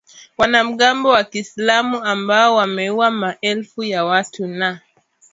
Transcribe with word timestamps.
wanamgambo 0.37 1.09
wa 1.09 1.23
kiislam 1.23 1.95
ambao 2.03 2.55
wameua 2.55 3.11
maelfu 3.11 3.83
ya 3.83 4.05
watu 4.05 4.47
na 4.47 4.79